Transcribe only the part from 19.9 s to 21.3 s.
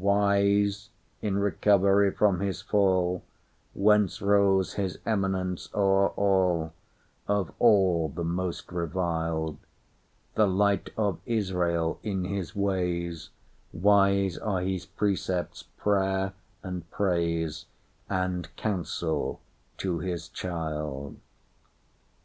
his child.